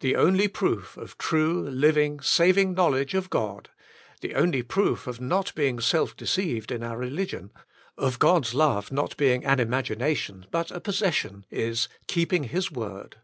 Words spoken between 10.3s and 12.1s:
but a possession, is,